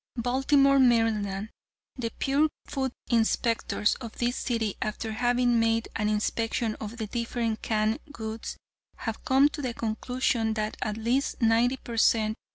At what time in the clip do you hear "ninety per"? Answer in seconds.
11.39-11.97